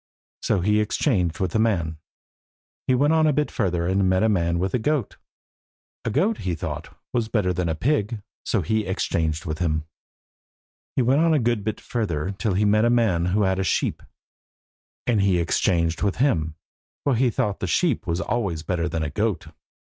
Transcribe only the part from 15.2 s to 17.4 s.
he exchanged with him, for he